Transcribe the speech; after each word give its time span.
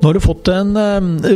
Nå 0.00 0.08
har 0.08 0.16
du 0.16 0.22
fått 0.24 0.48
en 0.48 0.72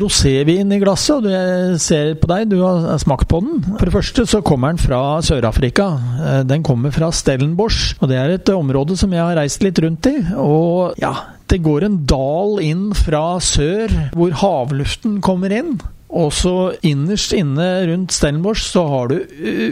rosévin 0.00 0.70
i 0.72 0.78
glasset, 0.80 1.20
og 1.20 1.28
jeg 1.28 1.80
ser 1.84 2.14
på 2.16 2.30
deg, 2.30 2.46
du 2.48 2.62
har 2.62 2.96
smakt 3.02 3.28
på 3.28 3.42
den. 3.44 3.58
For 3.76 3.84
det 3.84 3.92
første 3.92 4.24
så 4.30 4.40
kommer 4.40 4.72
den 4.72 4.80
fra 4.80 5.00
Sør-Afrika. 5.20 5.90
Uh, 6.16 6.40
den 6.48 6.64
kommer 6.64 6.94
fra 6.94 7.10
Stellenbosch, 7.12 7.98
og 8.00 8.08
det 8.08 8.16
er 8.16 8.32
et 8.38 8.48
uh, 8.48 8.56
område 8.56 8.96
som 8.96 9.12
jeg 9.12 9.20
har 9.20 9.36
reist 9.36 9.60
litt 9.66 9.82
rundt 9.84 10.08
i. 10.08 10.14
Og 10.40 10.96
ja, 10.96 11.12
det 11.52 11.60
går 11.60 11.84
en 11.84 11.98
dal 12.08 12.56
inn 12.64 12.86
fra 12.96 13.36
sør, 13.44 13.92
hvor 14.16 14.32
havluften 14.40 15.20
kommer 15.24 15.52
inn. 15.52 15.76
Og 16.14 16.30
så 16.34 16.54
innerst 16.86 17.34
inne 17.34 17.66
rundt 17.88 18.14
Stellenbosch 18.14 18.62
så 18.68 18.84
har 18.90 19.10
du 19.10 19.16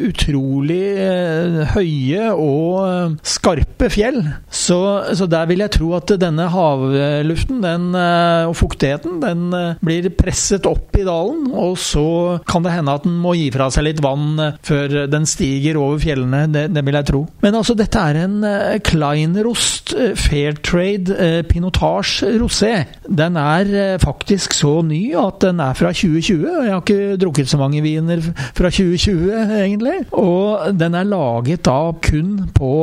utrolig 0.09 0.81
eh, 0.99 1.61
høye 1.77 2.31
og 2.35 2.79
eh, 2.83 3.15
skarpe 3.27 3.91
fjell. 3.93 4.21
Så, 4.51 4.79
så, 5.15 5.29
der 5.31 5.47
vil 5.51 5.63
jeg 5.63 5.75
tro 5.77 5.93
at 5.99 6.11
denne 6.21 6.49
havluften 6.51 7.63
den, 7.63 7.93
eh, 7.99 8.49
og 8.51 8.57
fuktigheten 8.59 9.21
den 9.23 9.45
blir 9.85 10.11
presset 10.19 10.67
opp 10.67 10.99
i 10.99 11.07
dalen. 11.07 11.47
Og 11.53 11.77
så 11.81 12.41
kan 12.49 12.67
det 12.67 12.75
hende 12.75 12.97
at 12.99 13.07
den 13.07 13.21
må 13.23 13.37
gi 13.39 13.49
fra 13.55 13.71
seg 13.73 13.87
litt 13.87 14.03
vann 14.03 14.35
før 14.67 15.05
den 15.11 15.29
stiger 15.29 15.79
over 15.81 16.03
fjellene. 16.03 16.45
Det, 16.53 16.67
det 16.75 16.85
vil 16.87 16.99
jeg 16.99 17.11
tro. 17.13 17.23
Men 17.45 17.59
altså, 17.61 17.79
dette 17.79 18.03
er 18.03 18.23
en 18.25 18.39
Kleinerost 18.83 19.95
Fairtrade 20.19 21.45
Pinotage 21.51 22.35
Rosé. 22.43 22.75
Den 23.07 23.39
er 23.39 23.99
faktisk 24.03 24.57
så 24.57 24.81
ny 24.87 25.05
at 25.19 25.43
den 25.45 25.63
er 25.63 25.79
fra 25.79 25.95
2020. 25.95 26.32
2020. 26.33 26.65
Jeg 26.65 26.73
har 26.73 26.83
ikke 26.83 27.17
drukket 27.21 27.51
så 27.51 27.61
mange 27.61 27.83
viner 27.85 28.23
fra 28.57 28.71
2020, 28.71 29.33
egentlig. 29.61 29.99
Og 30.13 30.73
den 30.79 30.97
er 30.97 31.09
laget 31.09 31.65
da 31.67 31.93
kun 32.03 32.49
på 32.55 32.75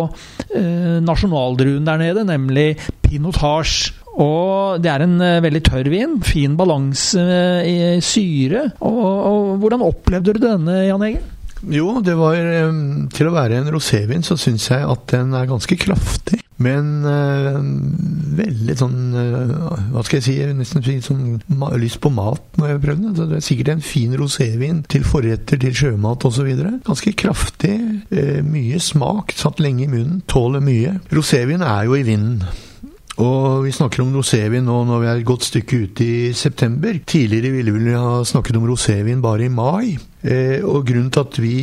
eh, 0.55 0.99
nasjonaldruen 1.05 1.87
der 1.87 1.97
nede, 2.01 2.25
nemlig 2.27 2.77
pinotage. 3.03 3.93
Og 4.19 4.81
det 4.83 4.89
er 4.91 5.05
en 5.05 5.19
uh, 5.21 5.39
veldig 5.43 5.61
tørr 5.63 5.87
vin. 5.91 6.17
Fin 6.25 6.57
balanse 6.59 7.21
uh, 7.23 7.61
i 7.63 8.01
syre. 8.03 8.65
Og, 8.83 9.03
og, 9.05 9.57
Hvordan 9.61 9.85
opplevde 9.85 10.33
du 10.35 10.41
denne, 10.43 10.81
Jan 10.89 11.05
Egil? 11.07 11.21
Jo, 11.67 11.99
det 12.03 12.15
var 12.15 12.37
Til 13.11 13.27
å 13.27 13.33
være 13.35 13.59
en 13.59 13.71
rosévin 13.73 14.23
så 14.23 14.37
syns 14.39 14.69
jeg 14.71 14.85
at 14.85 15.09
den 15.11 15.33
er 15.35 15.49
ganske 15.49 15.75
kraftig. 15.79 16.39
Men 16.59 17.05
uh, 17.07 17.55
veldig 18.35 18.75
sånn 18.75 18.97
uh, 19.15 19.91
Hva 19.93 20.03
skal 20.03 20.19
jeg 20.19 20.25
si? 20.25 20.35
Nesten 20.57 20.83
sånn 21.03 21.37
lyst 21.79 22.01
på 22.03 22.11
mat 22.11 22.59
når 22.59 22.73
jeg 22.73 22.81
prøvde 22.83 23.13
den. 23.15 23.29
Det 23.31 23.39
er 23.39 23.45
sikkert 23.45 23.73
en 23.77 23.83
fin 23.85 24.15
rosévin 24.19 24.81
til 24.91 25.07
forretter, 25.07 25.61
til 25.61 25.75
sjømat 25.75 26.27
osv. 26.27 26.49
Ganske 26.87 27.15
kraftig. 27.19 27.77
Uh, 28.11 28.39
mye 28.43 28.79
smak. 28.83 29.35
Satt 29.39 29.63
lenge 29.63 29.87
i 29.87 29.91
munnen. 29.91 30.19
Tåler 30.27 30.63
mye. 30.63 30.97
Rosévin 31.15 31.63
er 31.63 31.87
jo 31.87 31.95
i 31.95 32.03
vinden. 32.07 32.43
Og 33.19 33.65
vi 33.65 33.71
snakker 33.75 34.03
om 34.03 34.13
rosévin 34.15 34.63
nå 34.67 34.77
når 34.87 35.01
vi 35.01 35.07
er 35.11 35.17
et 35.19 35.27
godt 35.27 35.47
stykke 35.47 35.81
ute 35.83 36.05
i 36.05 36.19
september. 36.35 36.95
Tidligere 37.03 37.51
ville 37.51 37.73
vi 37.75 37.95
ha 37.95 38.21
snakket 38.27 38.59
om 38.59 38.67
rosévin 38.69 39.23
bare 39.23 39.47
i 39.47 39.51
mai. 39.51 39.97
Eh, 40.19 40.59
og 40.65 40.83
grunnen 40.87 41.11
til 41.13 41.23
at 41.23 41.37
vi 41.39 41.55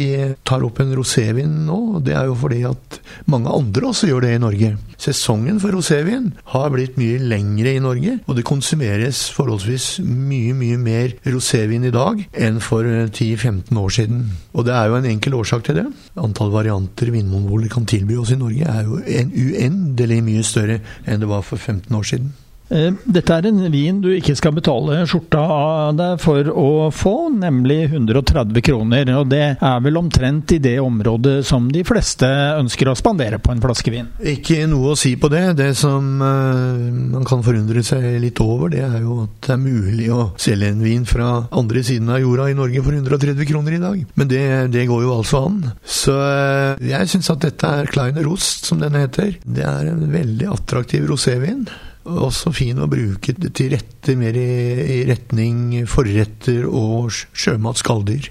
tar 0.47 0.65
opp 0.65 0.81
en 0.81 0.95
rosévin 0.97 1.51
nå, 1.67 2.01
det 2.05 2.15
er 2.17 2.31
jo 2.31 2.37
fordi 2.41 2.63
at 2.69 3.01
mange 3.29 3.53
andre 3.53 3.91
også 3.91 4.09
gjør 4.09 4.25
det 4.25 4.33
i 4.37 4.43
Norge. 4.43 4.71
Sesongen 5.01 5.59
for 5.61 5.77
rosévin 5.77 6.31
har 6.55 6.71
blitt 6.73 6.97
mye 7.01 7.21
lengre 7.21 7.75
i 7.77 7.83
Norge, 7.85 8.17
og 8.25 8.39
det 8.39 8.47
konsumeres 8.49 9.27
forholdsvis 9.37 9.89
mye, 10.07 10.55
mye 10.57 10.81
mer 10.81 11.13
rosévin 11.29 11.85
i 11.85 11.93
dag 11.95 12.25
enn 12.33 12.63
for 12.65 12.87
10-15 12.87 13.77
år 13.77 13.93
siden. 13.99 14.25
Og 14.57 14.65
det 14.69 14.77
er 14.77 14.89
jo 14.89 14.97
en 15.03 15.11
enkel 15.13 15.37
årsak 15.37 15.69
til 15.69 15.83
det. 15.83 15.87
Antall 16.17 16.55
varianter 16.55 17.13
Vinmonopolet 17.13 17.73
kan 17.73 17.89
tilby 17.89 18.17
oss 18.23 18.33
i 18.33 18.41
Norge 18.41 18.73
er 18.73 18.89
jo 18.89 19.03
en 19.05 19.37
uendelig 19.37 20.23
mye 20.25 20.47
større 20.47 20.81
enn 21.05 21.21
det 21.21 21.29
var 21.29 21.45
for 21.45 21.61
15 21.61 21.93
år 21.93 22.09
siden. 22.15 22.33
Eh, 22.69 22.91
dette 23.05 23.35
er 23.35 23.47
en 23.47 23.61
vin 23.71 24.01
du 24.03 24.09
ikke 24.17 24.35
skal 24.39 24.55
betale 24.57 25.05
skjorta 25.07 25.43
av 25.43 25.95
deg 25.99 26.23
for 26.23 26.49
å 26.51 26.71
få, 26.95 27.15
nemlig 27.37 27.93
130 27.93 28.65
kroner. 28.67 29.13
Og 29.21 29.31
det 29.31 29.45
er 29.55 29.85
vel 29.85 30.01
omtrent 30.01 30.57
i 30.57 30.61
det 30.63 30.77
området 30.83 31.39
som 31.47 31.69
de 31.73 31.85
fleste 31.87 32.27
ønsker 32.57 32.91
å 32.91 32.97
spandere 32.99 33.39
på 33.43 33.55
en 33.55 33.63
flaske 33.63 33.93
vin. 33.95 34.11
Ikke 34.19 34.65
noe 34.71 34.95
å 34.95 34.99
si 34.99 35.15
på 35.21 35.31
det. 35.33 35.45
Det 35.61 35.71
som 35.79 36.19
uh, 36.23 36.91
man 37.15 37.27
kan 37.29 37.45
forundre 37.47 37.85
seg 37.87 38.19
litt 38.23 38.41
over, 38.43 38.73
det 38.75 38.83
er 38.87 38.99
jo 39.05 39.23
at 39.27 39.39
det 39.47 39.55
er 39.55 39.63
mulig 39.63 40.11
å 40.13 40.31
selge 40.41 40.73
en 40.73 40.83
vin 40.83 41.07
fra 41.09 41.31
andre 41.55 41.85
siden 41.87 42.11
av 42.13 42.23
jorda 42.23 42.51
i 42.51 42.59
Norge 42.59 42.83
for 42.83 42.99
130 42.99 43.49
kroner 43.49 43.79
i 43.79 43.83
dag. 43.83 44.05
Men 44.19 44.31
det, 44.31 44.45
det 44.75 44.89
går 44.91 45.07
jo 45.07 45.17
altså 45.21 45.47
an. 45.47 45.61
Så 45.83 46.17
uh, 46.19 46.83
jeg 46.83 47.13
syns 47.13 47.31
at 47.31 47.45
dette 47.47 47.75
er 47.81 47.93
Kleiner 47.93 48.27
Rost, 48.27 48.67
som 48.67 48.83
den 48.83 48.99
heter. 48.99 49.37
Det 49.47 49.67
er 49.67 49.93
en 49.93 50.09
veldig 50.11 50.51
attraktiv 50.57 51.07
rosévin 51.07 51.69
også 52.07 52.53
fin 52.55 52.79
å 52.81 52.89
bruke 52.91 53.35
til 53.47 53.75
rette 53.75 54.15
mer 54.19 54.37
i, 54.39 54.49
i 54.97 55.03
retning 55.09 55.87
forretter 55.91 56.67
og 56.69 57.13
sjømat, 57.13 57.83
skalldyr. 57.83 58.31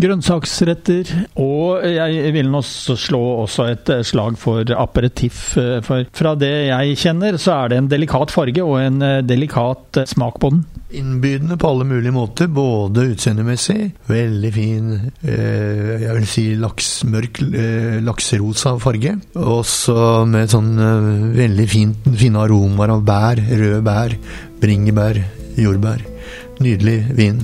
Grønnsaksretter, 0.00 1.10
og 1.40 1.84
jeg 1.86 2.32
vil 2.34 2.50
nå 2.50 2.60
slå 2.64 3.22
også 3.44 3.68
et 3.72 3.92
slag 4.06 4.38
for 4.40 4.68
aperitiff. 4.76 5.54
For 5.86 6.08
fra 6.14 6.34
det 6.38 6.54
jeg 6.68 6.98
kjenner, 7.04 7.38
så 7.40 7.58
er 7.58 7.72
det 7.72 7.82
en 7.82 7.90
delikat 7.92 8.34
farge 8.34 8.64
og 8.64 8.80
en 8.82 9.04
delikat 9.26 10.04
smak 10.10 10.40
på 10.42 10.54
den. 10.54 10.64
Innbydende 10.94 11.56
på 11.58 11.68
alle 11.68 11.84
mulige 11.84 12.12
måter, 12.14 12.46
både 12.46 13.08
utseendemessig, 13.14 13.88
veldig 14.06 14.50
fin 14.54 14.92
eh, 14.94 16.04
jeg 16.04 16.14
vil 16.20 16.26
si 16.30 16.44
laks, 16.60 16.90
mørk 17.10 17.40
eh, 17.48 17.98
lakserosa 18.04 18.76
farge, 18.82 19.16
også 19.34 19.96
med 20.30 20.54
sånn 20.54 20.72
eh, 20.78 21.10
veldig 21.40 21.68
fint, 21.70 22.10
fine 22.14 22.46
aromaer 22.46 22.94
av 22.94 23.02
bær, 23.06 23.42
røde 23.42 23.82
bær, 23.86 24.18
bringebær, 24.62 25.22
jordbær. 25.58 26.10
Nydelig 26.62 27.00
vin. 27.18 27.42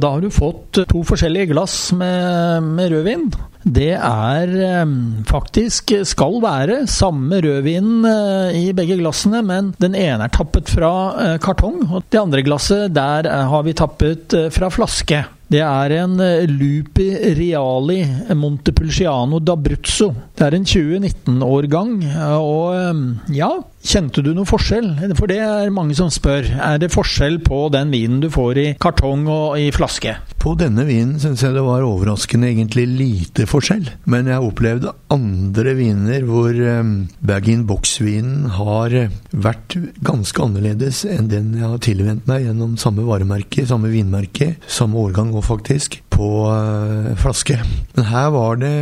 Da 0.00 0.14
har 0.14 0.24
du 0.24 0.30
fått 0.32 0.80
to 0.88 1.04
forskjellige 1.04 1.50
glass 1.52 1.90
med, 1.92 2.68
med 2.76 2.92
rødvin. 2.94 3.30
Det 3.60 3.92
er 3.92 4.52
eh, 4.64 4.92
faktisk 5.28 5.92
skal 6.08 6.38
være 6.40 6.78
samme 6.88 7.42
rødvin 7.44 8.06
eh, 8.08 8.56
i 8.56 8.70
begge 8.76 8.96
glassene, 9.02 9.42
men 9.44 9.74
den 9.82 9.98
ene 9.98 10.24
er 10.24 10.32
tappet 10.32 10.72
fra 10.72 10.92
eh, 11.20 11.34
kartong, 11.44 11.82
og 11.90 12.06
det 12.08 12.22
andre 12.22 12.44
glasset 12.46 12.94
der 12.96 13.28
har 13.28 13.66
vi 13.66 13.76
tappet 13.76 14.36
fra 14.54 14.72
flaske. 14.72 15.20
Det 15.50 15.60
er 15.66 15.92
en 15.98 16.14
Lupi 16.46 17.08
Reali 17.34 18.04
Montepulciano 18.38 19.40
d'Abruzzo. 19.42 20.12
Det 20.38 20.46
er 20.46 20.56
en 20.56 20.68
2019-årgang, 20.70 21.96
og 22.38 23.34
ja 23.34 23.50
Kjente 23.80 24.20
du 24.20 24.34
noe 24.36 24.44
forskjell? 24.44 24.90
For 25.16 25.30
det 25.30 25.38
er 25.40 25.70
mange 25.72 25.94
som 25.96 26.10
spør. 26.12 26.44
Er 26.60 26.80
det 26.82 26.90
forskjell 26.92 27.38
på 27.44 27.62
den 27.72 27.88
vinen 27.94 28.18
du 28.20 28.28
får 28.32 28.58
i 28.60 28.66
kartong 28.80 29.24
og 29.30 29.56
i 29.56 29.70
flaske? 29.72 30.18
På 30.40 30.52
denne 30.56 30.84
vinen 30.88 31.16
syns 31.20 31.42
jeg 31.44 31.52
det 31.56 31.62
var 31.64 31.84
overraskende 31.84 32.48
egentlig 32.48 32.86
lite 32.88 33.46
forskjell. 33.48 33.88
Men 34.12 34.28
jeg 34.28 34.44
opplevde 34.44 34.92
andre 35.12 35.74
viner 35.78 36.26
hvor 36.28 36.52
um, 36.52 36.92
bag-in-box-vinen 37.24 38.50
har 38.58 38.96
vært 39.32 39.78
ganske 40.04 40.44
annerledes 40.44 41.02
enn 41.08 41.32
den 41.32 41.54
jeg 41.56 41.64
har 41.64 41.82
tilvendt 41.84 42.28
meg 42.28 42.46
gjennom 42.46 42.76
samme 42.80 43.04
varemerke, 43.08 43.64
samme 43.68 43.92
vinmerke, 43.92 44.54
samme 44.68 45.00
årgang 45.00 45.32
òg 45.32 45.44
faktisk, 45.48 46.02
på 46.12 46.30
uh, 46.52 47.16
flaske. 47.20 47.56
Men 47.96 48.08
her 48.12 48.30
var 48.36 48.60
det 48.60 48.76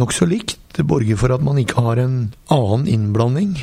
nokså 0.00 0.28
likt. 0.32 0.56
Det 0.76 0.86
borger 0.88 1.18
for 1.20 1.34
at 1.34 1.44
man 1.44 1.60
ikke 1.60 1.82
har 1.84 2.00
en 2.00 2.18
annen 2.52 2.86
innblanding 2.88 3.56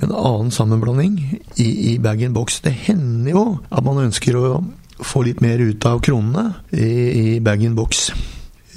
en 0.00 0.12
annen 0.12 0.50
sammenblanding 0.50 1.40
i, 1.54 1.92
i 1.92 1.98
bag-in-box. 1.98 2.60
Det 2.64 2.72
hender 2.86 3.34
jo 3.34 3.44
at 3.68 3.84
man 3.84 4.00
ønsker 4.06 4.36
å 4.38 4.60
få 5.04 5.24
litt 5.26 5.40
mer 5.44 5.60
ut 5.60 5.86
av 5.88 6.00
kronene 6.04 6.46
i, 6.72 6.90
i 7.36 7.40
bag-in-box. 7.44 8.10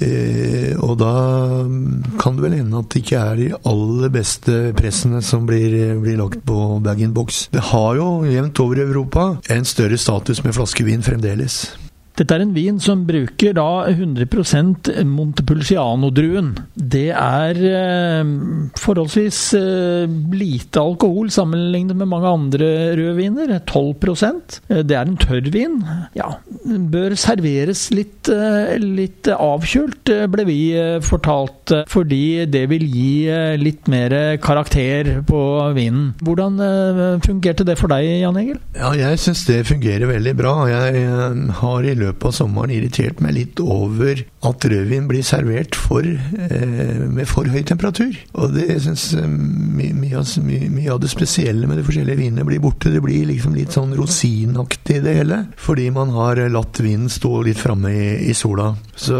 Eh, 0.04 0.72
og 0.82 0.96
da 0.98 1.12
kan 2.18 2.36
det 2.36 2.42
vel 2.42 2.56
hende 2.58 2.80
at 2.80 2.90
det 2.90 3.04
ikke 3.04 3.20
er 3.20 3.38
de 3.38 3.48
aller 3.70 4.12
beste 4.12 4.56
pressene 4.76 5.22
som 5.24 5.46
blir, 5.48 5.94
blir 6.02 6.18
lagt 6.20 6.42
på 6.46 6.58
bag-in-box. 6.84 7.48
Det 7.54 7.62
har 7.70 8.00
jo 8.00 8.10
jevnt 8.28 8.64
over 8.64 8.82
Europa 8.84 9.28
en 9.54 9.68
større 9.68 10.00
status 10.00 10.42
med 10.44 10.56
flaskevin 10.56 11.04
fremdeles. 11.06 11.62
Dette 12.14 12.36
er 12.36 12.44
en 12.44 12.52
vin 12.54 12.76
som 12.78 13.00
bruker 13.08 13.56
da 13.56 13.88
100% 13.90 14.86
Montepulciano-druen. 15.10 16.52
Det 16.78 17.08
er 17.10 17.58
eh, 17.58 18.28
forholdsvis 18.78 19.38
eh, 19.58 20.12
lite 20.30 20.78
alkohol 20.78 21.32
sammenlignet 21.34 21.98
med 21.98 22.10
mange 22.12 22.30
andre 22.30 22.68
rødviner, 22.94 23.56
12 23.66 24.06
eh, 24.14 24.82
Det 24.86 24.94
er 24.94 25.10
en 25.10 25.18
tørrvin. 25.18 25.80
Ja, 26.14 26.36
bør 26.94 27.16
serveres 27.18 27.88
litt, 27.90 28.30
eh, 28.30 28.76
litt 28.78 29.26
avkjølt, 29.34 30.14
ble 30.30 30.46
vi 30.46 30.60
fortalt, 31.02 31.74
fordi 31.90 32.46
det 32.46 32.68
vil 32.70 32.86
gi 32.94 33.26
litt 33.58 33.90
mer 33.90 34.14
karakter 34.38 35.16
på 35.26 35.42
vinen. 35.74 36.12
Hvordan 36.22 36.62
fungerte 37.26 37.66
det 37.66 37.78
for 37.80 37.90
deg, 37.90 38.06
Jan 38.22 38.38
Egil? 38.38 38.62
Ja, 38.78 38.94
jeg 38.94 39.18
syns 39.22 39.42
det 39.50 39.64
fungerer 39.66 40.06
veldig 40.14 40.38
bra. 40.38 40.56
Jeg 40.70 41.04
har 41.58 41.82
i 41.82 41.90
løpet 41.90 42.03
av 42.12 42.34
sommeren 42.36 42.72
irritert 42.74 43.22
meg 43.24 43.36
litt 43.36 43.60
over 43.62 44.20
at 44.44 44.66
rødvin 44.68 45.08
blir 45.08 45.24
servert 45.26 45.76
for, 45.78 46.04
med 46.04 47.28
for 47.28 47.48
høy 47.48 47.62
temperatur. 47.66 48.12
Og 48.36 48.54
det 48.54 48.68
jeg 48.68 48.84
syns 48.86 49.06
mye, 49.24 49.94
mye, 49.96 50.22
mye, 50.72 50.90
av 50.92 51.00
det 51.02 51.10
spesielle 51.12 51.68
med 51.68 51.80
de 51.80 51.86
forskjellige 51.86 52.20
vinene 52.20 52.46
blir 52.46 52.62
borte. 52.62 52.92
Det 52.92 53.02
blir 53.04 53.28
liksom 53.30 53.56
litt 53.56 53.74
sånn 53.74 53.94
rosinaktig 53.96 55.00
det 55.04 55.16
hele. 55.20 55.40
Fordi 55.60 55.88
man 55.94 56.12
har 56.14 56.40
latt 56.52 56.80
vinen 56.84 57.10
stå 57.12 57.42
litt 57.46 57.60
framme 57.60 57.92
i, 57.92 58.08
i, 58.30 58.34
sola. 58.36 58.72
Så 58.96 59.18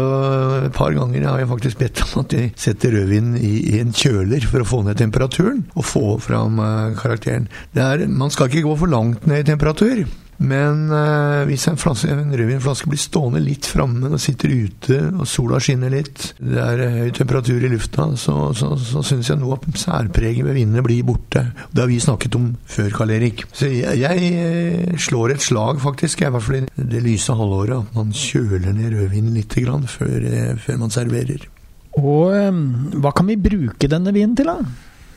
et 0.61 0.75
par 0.75 0.93
ganger 0.95 1.27
har 1.29 1.41
jeg 1.41 1.51
faktisk 1.51 1.81
bedt 1.81 2.03
om 2.05 2.23
at 2.23 2.35
de 2.35 2.43
setter 2.59 2.95
rødvin 2.95 3.33
i, 3.39 3.53
i, 3.75 3.79
en 3.81 3.95
kjøler 3.95 4.45
for 4.49 4.61
å 4.61 4.69
få 4.69 4.83
ned 4.85 4.99
temperaturen, 4.99 5.65
og 5.75 5.87
få 5.87 6.05
fram 6.23 6.61
eh, 6.61 6.93
karakteren. 6.99 7.49
Er, 7.75 8.05
man 8.11 8.33
skal 8.33 8.51
ikke 8.51 8.67
gå 8.67 8.77
for 8.83 8.91
langt 8.91 9.27
ned 9.29 9.43
i 9.43 9.49
temperatur. 9.51 10.05
Men 10.37 10.89
øh, 10.91 11.45
hvis 11.47 11.63
en, 11.71 11.77
flaske, 11.79 12.11
en 12.11 12.33
rødvinflaske 12.35 12.89
blir 12.91 12.99
stående 12.99 13.39
litt 13.43 13.67
framme 13.71 14.09
og 14.11 14.19
sitter 14.19 14.51
ute, 14.51 14.97
og 15.15 15.27
sola 15.29 15.61
skinner 15.63 15.93
litt, 15.93 16.33
det 16.41 16.59
er 16.59 16.83
øh, 16.83 16.97
høy 17.05 17.13
temperatur 17.15 17.63
i 17.63 17.71
lufta, 17.71 18.09
så, 18.19 18.35
så, 18.57 18.73
så 18.75 19.03
syns 19.05 19.31
jeg 19.31 19.39
noe 19.39 19.55
av 19.55 19.79
særpreget 19.79 20.43
ved 20.43 20.57
vinene 20.59 20.83
blir 20.85 21.05
borte. 21.07 21.45
Det 21.71 21.83
har 21.83 21.91
vi 21.91 22.01
snakket 22.03 22.35
om 22.39 22.49
før, 22.67 22.89
Karl 22.97 23.15
Erik. 23.15 23.45
Så 23.55 23.71
jeg, 23.71 24.01
jeg 24.03 24.31
øh, 24.43 24.97
slår 25.07 25.35
et 25.37 25.45
slag, 25.45 25.79
faktisk, 25.83 26.25
i 26.25 26.31
hvert 26.35 26.47
fall 26.47 26.65
i 26.65 26.87
det 26.95 27.03
lyse 27.05 27.35
halvåret, 27.35 27.77
at 27.79 27.95
man 27.95 28.11
kjøler 28.15 28.75
ned 28.75 28.91
rødvinen 28.97 29.37
litt 29.39 29.55
grann 29.55 29.87
før, 29.87 30.19
før 30.59 30.81
man 30.83 30.91
serverer. 30.91 31.47
Og 31.95 32.99
hva 32.99 33.13
kan 33.15 33.29
vi 33.29 33.39
bruke 33.39 33.87
denne 33.87 34.11
vinen 34.11 34.35
til, 34.35 34.51
da? 34.51 34.59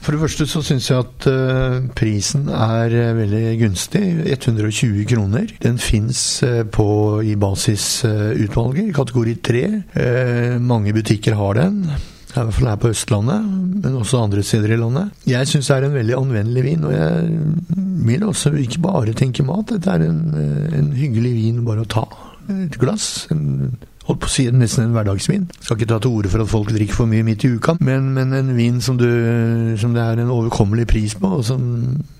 For 0.03 0.15
det 0.15 0.23
første 0.23 0.47
så 0.49 0.63
syns 0.65 0.89
jeg 0.91 1.03
at 1.03 1.27
uh, 1.29 1.89
prisen 1.99 2.47
er 2.53 2.95
uh, 2.95 3.17
veldig 3.19 3.43
gunstig. 3.61 4.05
120 4.25 5.03
kroner. 5.11 5.51
Den 5.63 5.81
fins 5.83 6.43
eh, 6.47 6.63
i 6.63 7.35
basisutvalget, 7.39 8.95
kategori 8.95 9.35
3. 9.45 9.65
mange 10.61 10.95
butikker 10.95 11.37
har 11.39 11.59
den. 11.59 11.83
I 12.29 12.37
hvert 12.37 12.55
fall 12.55 12.69
her 12.69 12.81
på 12.81 12.91
Østlandet, 12.93 13.45
men 13.83 13.99
også 13.99 14.23
andre 14.23 14.43
steder 14.45 14.75
i 14.75 14.79
landet. 14.79 15.11
Jeg 15.27 15.49
syns 15.49 15.71
det 15.71 15.77
er 15.77 15.87
en 15.89 15.97
veldig 15.97 16.17
anvendelig 16.19 16.65
vin, 16.67 16.85
og 16.85 16.93
jeg 16.93 17.29
vil 18.09 18.27
også 18.29 18.53
ikke 18.63 18.83
bare 18.85 19.17
tenke 19.17 19.47
mat. 19.47 19.73
Dette 19.73 19.91
er 19.91 20.05
en, 20.07 20.21
en 20.79 20.91
hyggelig 20.97 21.33
vin 21.35 21.63
bare 21.67 21.87
å 21.87 21.89
ta. 21.89 22.05
Et 22.53 22.77
glass. 22.81 23.27
En 23.33 23.73
holdt 24.09 24.23
på 24.25 24.29
å 24.31 24.33
si 24.33 24.47
nesten 24.53 24.89
en 24.89 24.95
hverdagsvin. 24.97 25.49
Skal 25.61 25.79
ikke 25.79 25.91
ta 25.93 25.99
til 26.03 26.15
orde 26.19 26.33
for 26.33 26.45
at 26.45 26.51
folk 26.51 26.73
drikker 26.73 26.97
for 27.03 27.11
mye 27.11 27.27
midt 27.27 27.45
i 27.45 27.53
uka, 27.57 27.77
men, 27.85 28.13
men 28.17 28.33
en 28.37 28.55
vin 28.57 28.81
som, 28.85 28.99
du, 29.01 29.09
som, 29.81 29.97
det 29.97 30.05
er 30.05 30.23
en 30.23 30.33
overkommelig 30.33 30.89
pris 30.91 31.17
på, 31.19 31.33
og 31.39 31.45
som 31.47 31.67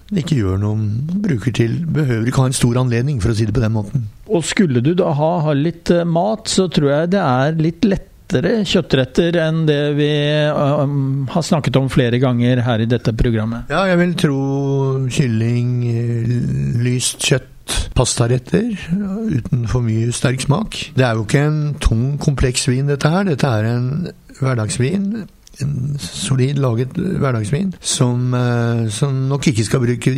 ikke 0.09 0.39
gjør 0.39 0.61
noe 0.63 0.77
bruker 1.25 1.53
til 1.53 1.75
Behøver 1.85 2.31
ikke 2.31 2.41
ha 2.41 2.49
en 2.49 2.57
stor 2.57 2.79
anledning, 2.81 3.19
for 3.21 3.33
å 3.33 3.37
si 3.37 3.49
det 3.49 3.57
på 3.57 3.65
den 3.65 3.75
måten. 3.75 4.07
Og 4.29 4.45
skulle 4.49 4.85
du 4.85 4.95
da 4.97 5.13
ha, 5.17 5.33
ha 5.45 5.57
litt 5.57 5.93
uh, 5.93 6.05
mat, 6.09 6.49
så 6.49 6.69
tror 6.73 6.93
jeg 6.93 7.13
det 7.17 7.25
er 7.25 7.59
litt 7.61 7.89
lettere 7.89 8.63
kjøttretter 8.69 9.37
enn 9.41 9.63
det 9.69 9.83
vi 9.97 10.09
uh, 10.53 10.85
um, 10.85 11.29
har 11.33 11.45
snakket 11.45 11.77
om 11.81 11.89
flere 11.93 12.21
ganger 12.21 12.65
her 12.65 12.85
i 12.85 12.89
dette 12.89 13.13
programmet. 13.17 13.69
Ja, 13.73 13.85
jeg 13.89 14.01
vil 14.01 14.17
tro 14.21 14.41
kylling, 15.13 15.71
lyst 16.85 17.25
kjøtt 17.25 17.58
pastaretter 17.99 18.71
uten 19.33 19.67
for 19.71 19.83
mye 19.87 20.13
sterk 20.15 20.45
smak. 20.45 20.79
Det 20.97 21.05
er 21.07 21.17
jo 21.17 21.27
ikke 21.27 21.43
en 21.49 21.59
tung, 21.83 22.05
kompleks 22.23 22.69
vin, 22.71 22.87
dette 22.91 23.11
her. 23.11 23.27
Dette 23.27 23.51
er 23.51 23.69
en 23.73 23.91
hverdagsvin. 24.39 25.11
En 25.59 25.99
solid 25.99 26.61
laget 26.63 26.95
hverdagsvin 26.95 27.73
som, 27.81 28.35
eh, 28.35 28.87
som 28.95 29.25
nok 29.27 29.51
ikke 29.51 29.67
skal 29.67 29.83
bruke 29.83 30.15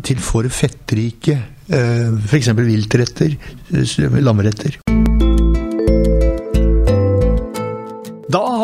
til 0.00 0.24
for 0.24 0.48
fettrike 0.48 1.36
eh, 1.68 2.16
f.eks. 2.24 2.54
viltretter, 2.56 3.36
lammeretter. 4.24 4.80